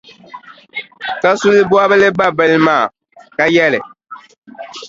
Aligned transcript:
Kasuli 1.21 1.61
bɔbili 1.69 2.07
babila 2.17 2.57
maa, 2.67 2.85
ka 3.37 3.45
yɛli, 3.55 3.79